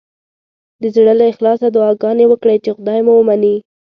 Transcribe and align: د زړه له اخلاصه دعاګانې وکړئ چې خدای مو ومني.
د 0.81 0.83
زړه 0.95 1.13
له 1.19 1.25
اخلاصه 1.31 1.67
دعاګانې 1.75 2.25
وکړئ 2.27 2.57
چې 2.63 2.69
خدای 2.77 2.99
مو 3.05 3.13
ومني. 3.17 3.55